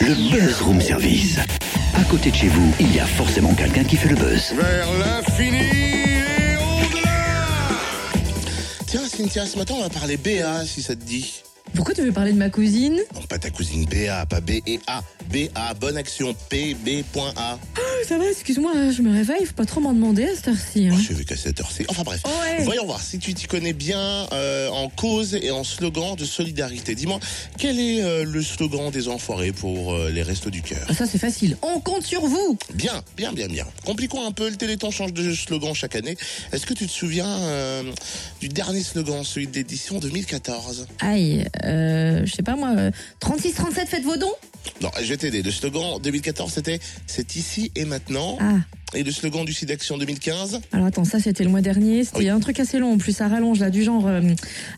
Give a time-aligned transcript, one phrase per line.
[0.00, 1.38] Le Buzz Room Service.
[1.94, 4.52] À côté de chez vous, il y a forcément quelqu'un qui fait le buzz.
[4.54, 7.34] Vers l'infini et au-delà
[8.86, 11.42] Tiens, Cynthia, ce matin, on va parler BA, si ça te dit.
[11.74, 13.00] Pourquoi tu veux parler de ma cousine?
[13.14, 15.02] Non, pas ta cousine BA, pas B et A.
[15.30, 16.34] BA, bonne action.
[16.48, 17.58] PB.A.
[17.78, 20.86] Oh, Ça va, excuse-moi, je me réveille, faut pas trop m'en demander à cette heure-ci.
[20.88, 20.94] hein.
[20.96, 21.84] Oh, J'ai vu qu'à cette heure-ci.
[21.88, 22.20] Enfin bref.
[22.24, 22.62] Ouais.
[22.64, 26.94] Voyons voir si tu t'y connais bien euh, en cause et en slogan de solidarité.
[26.94, 27.18] Dis-moi,
[27.58, 30.84] quel est euh, le slogan des enfoirés pour euh, les restos du cœur?
[30.88, 33.66] Ah, Ça c'est facile, on compte sur vous Bien, bien, bien, bien.
[33.84, 36.16] Compliquons un peu, le Téléthon change de slogan chaque année.
[36.52, 37.26] Est-ce que tu te souviens
[38.40, 42.74] du dernier slogan, celui de l'édition 2014 Aïe, je sais pas moi,
[43.20, 44.32] 36-37 faites vos dons?
[44.80, 48.54] Non, je Le slogan 2014, c'était «C'est ici et maintenant Ah,».
[48.94, 52.28] Et le slogan du SIDAction 2015 alors attends, ça c'était le mois dernier, c'était Oui.
[52.28, 54.06] un truc assez long, en plus ça rallonge là, du genre...
[54.06, 54.20] euh,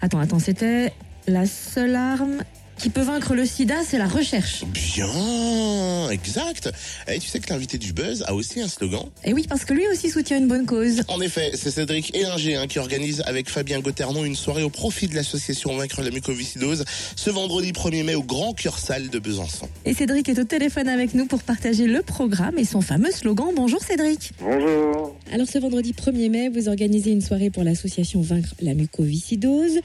[0.01, 0.93] attends, attends, c'était
[1.27, 2.38] la seule arme
[2.78, 4.64] qui peut vaincre le sida, c'est la recherche.
[4.66, 6.70] Bien, exact.
[7.09, 9.74] Et tu sais que l'invité du Buzz a aussi un slogan Et oui, parce que
[9.74, 11.02] lui aussi soutient une bonne cause.
[11.09, 15.09] En effet, c'est Cédric Élinger hein, qui organise avec Fabien Gauternon une soirée au profit
[15.09, 16.84] de l'association Vaincre la mucoviscidose
[17.16, 19.68] ce vendredi 1er mai au Grand Cœur Salle de Besançon.
[19.84, 23.49] Et Cédric est au téléphone avec nous pour partager le programme et son fameux slogan.
[23.56, 25.16] Bonjour Cédric Bonjour.
[25.32, 29.80] Alors ce vendredi 1er mai, vous organisez une soirée pour l'association Vaincre la mucoviscidose.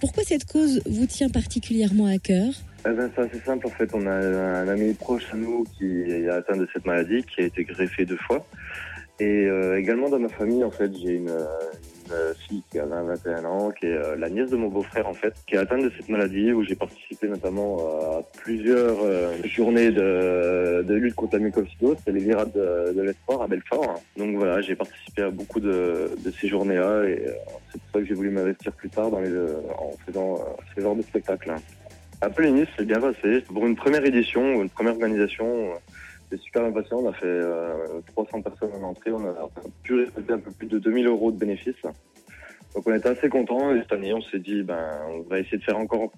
[0.00, 2.52] Pourquoi cette cause vous tient particulièrement à cœur
[2.86, 3.90] Eh ben, c'est assez simple en fait.
[3.94, 7.44] On a un ami proche à nous qui est atteint de cette maladie, qui a
[7.44, 8.46] été greffé deux fois.
[9.18, 11.46] Et euh, également dans ma famille, en fait, j'ai une, euh,
[12.10, 15.06] une fille qui a 20, 21 ans, qui est euh, la nièce de mon beau-frère
[15.08, 19.34] en fait, qui est atteinte de cette maladie, où j'ai participé notamment à plusieurs euh,
[19.44, 21.96] journées de, de lutte contre la mucoviscidose.
[22.04, 24.02] C'est les virades de, l'espoir à Belfort.
[24.16, 27.32] Donc voilà, j'ai participé à beaucoup de, de ces journées-là, et euh,
[27.72, 30.62] c'est pour ça que j'ai voulu m'investir plus tard dans les, euh, en faisant euh,
[30.74, 31.52] ce genre de spectacle.
[32.20, 33.42] À Pélénis, c'est bien passé.
[33.42, 35.72] Pour une première édition, une première organisation,
[36.32, 36.88] euh, c'est super passé.
[36.92, 39.12] On a fait euh, 300 personnes en entrée.
[39.12, 39.50] On a
[39.82, 41.82] pu récolter un peu plus de 2000 euros de bénéfices.
[42.74, 43.74] Donc on était assez contents.
[43.74, 46.12] Et cette année, on s'est dit, ben, on va essayer de faire encore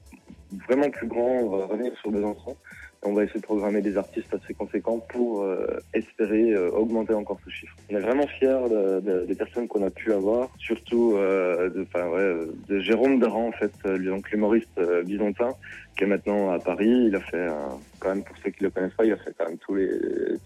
[0.69, 1.41] vraiment plus grand.
[1.43, 2.57] On va revenir sur Besançon.
[3.05, 7.15] Et on va essayer de programmer des artistes assez conséquents pour euh, espérer euh, augmenter
[7.15, 7.73] encore ce chiffre.
[7.93, 11.83] On est vraiment fiers de- de- des personnes qu'on a pu avoir, surtout euh, de,
[11.83, 15.51] ouais, de Jérôme Daran, en fait, euh, donc l'humoriste euh, byzantin,
[15.97, 16.91] qui est maintenant à Paris.
[17.07, 17.47] Il a fait,
[18.01, 19.91] quand même, pour ceux qui le connaissent pas, il a fait quand même tous les,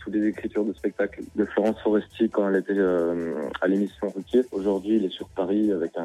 [0.04, 4.42] toutes les écritures de spectacles de Florence Foresti quand elle était euh, à l'émission Ruquier.
[4.52, 6.04] Aujourd'hui, il est sur Paris avec un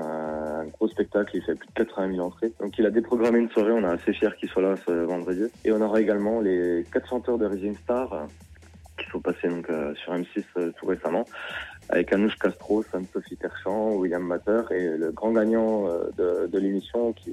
[0.68, 1.32] gros spectacle.
[1.36, 2.52] Il fait plus de 80 000 entrées.
[2.60, 3.72] Donc, il a déprogrammé une soirée.
[3.72, 5.46] On est assez fiers qu'il soit là ce vendredi.
[5.66, 8.26] Et on aura également les quatre chanteurs de Rising Star euh,
[8.98, 11.26] qui sont passés donc euh, sur M6 euh, tout récemment
[11.90, 15.86] avec Anouche Castro, Sam-Sophie Terchamp, William Matter et le grand gagnant
[16.18, 17.32] de, l'émission qui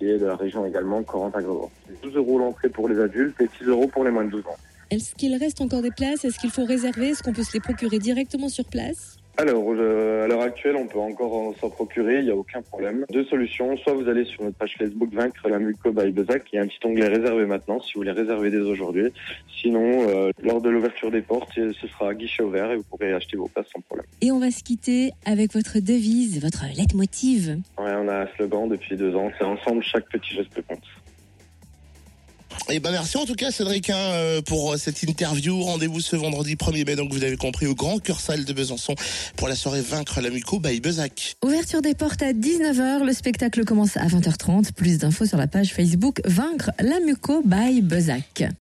[0.00, 1.72] est, de la région également, Corentin Gregor.
[2.04, 4.56] 12 euros l'entrée pour les adultes et 6 euros pour les moins de 12 ans.
[4.90, 6.24] Est-ce qu'il reste encore des places?
[6.24, 7.08] Est-ce qu'il faut réserver?
[7.08, 9.15] Est-ce qu'on peut se les procurer directement sur place?
[9.38, 13.04] Alors, euh, à l'heure actuelle, on peut encore s'en procurer, il n'y a aucun problème.
[13.10, 16.56] Deux solutions, soit vous allez sur notre page Facebook Vaincre la Muco by Bezac, il
[16.56, 19.12] y a un petit onglet réservé maintenant, si vous voulez réserver dès aujourd'hui.
[19.60, 23.36] Sinon, euh, lors de l'ouverture des portes, ce sera guichet ouvert et vous pourrez acheter
[23.36, 24.06] vos places sans problème.
[24.22, 27.58] Et on va se quitter avec votre devise, votre leitmotiv.
[27.78, 30.82] Ouais, on a un slogan depuis deux ans, c'est ensemble, chaque petit geste compte.
[32.68, 35.62] Et ben merci en tout cas Cédric hein, euh, pour euh, cette interview.
[35.62, 38.96] Rendez-vous ce vendredi 1er mai, donc vous avez compris, au Grand Cœur Salle de Besançon
[39.36, 41.36] pour la soirée Vaincre la Muco by Bezac.
[41.44, 44.72] Ouverture des portes à 19h, le spectacle commence à 20h30.
[44.72, 48.48] Plus d'infos sur la page Facebook Vaincre la muco by Bezac.